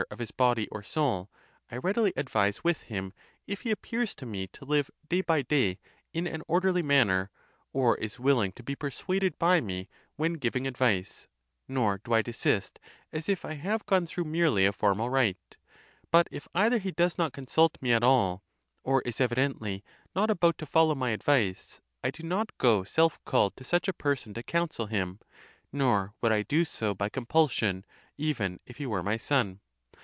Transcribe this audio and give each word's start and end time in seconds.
of 0.09 0.17
his 0.17 0.31
body 0.31 0.67
or 0.69 0.81
soul, 0.81 1.29
I 1.69 1.77
readily 1.77 2.11
advise 2.17 2.63
with 2.63 2.81
him, 2.83 3.13
if 3.45 3.61
he 3.61 3.69
appears 3.69 4.15
to 4.15 4.25
me 4.25 4.47
to 4.47 4.65
live 4.65 4.89
day 5.09 5.21
by 5.21 5.43
day 5.43 5.77
in 6.11 6.25
an 6.25 6.41
orderly 6.47 6.81
manner, 6.81 7.29
or 7.71 7.95
is 7.99 8.19
willing 8.19 8.51
to 8.53 8.63
be 8.63 8.75
per 8.75 8.89
suaded 8.89 9.37
by 9.37 9.61
me 9.61 9.89
when 10.15 10.33
giving 10.33 10.65
advice, 10.65 11.27
nor 11.67 11.99
do 12.03 12.13
I 12.13 12.23
desist, 12.23 12.79
as 13.13 13.29
if 13.29 13.45
I 13.45 13.53
have 13.53 13.85
gone 13.85 14.07
through 14.07 14.23
merely 14.23 14.65
a 14.65 14.73
formal 14.73 15.07
rite. 15.11 15.57
But 16.09 16.27
if 16.31 16.47
either 16.55 16.79
he 16.79 16.91
does 16.91 17.19
not 17.19 17.31
consult 17.31 17.77
me 17.79 17.93
at 17.93 18.03
all, 18.03 18.43
or 18.83 19.03
is 19.03 19.21
evidently 19.21 19.83
not 20.15 20.31
about 20.31 20.57
to 20.57 20.65
follow 20.65 20.95
my 20.95 21.11
advice, 21.11 21.79
I 22.03 22.09
do 22.09 22.23
not 22.23 22.57
go 22.57 22.83
self 22.83 23.23
called 23.23 23.55
to 23.57 23.63
such 23.63 23.87
a 23.87 23.93
person 23.93 24.33
to 24.33 24.41
counsel 24.41 24.87
him, 24.87 25.19
nor 25.71 26.15
would 26.21 26.31
I 26.31 26.41
do 26.41 26.65
so 26.65 26.95
by 26.95 27.09
compulsion, 27.09 27.85
even 28.17 28.59
if 28.65 28.77
he 28.77 28.87
were 28.87 29.03
my 29.03 29.17
son. 29.17 29.59